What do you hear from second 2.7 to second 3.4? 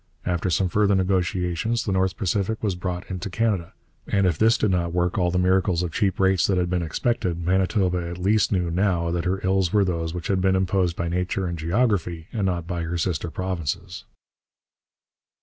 brought into